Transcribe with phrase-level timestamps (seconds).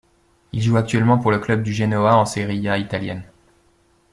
[0.51, 3.23] Il joue actuellement pour le club du Genoa en Serie A italienne.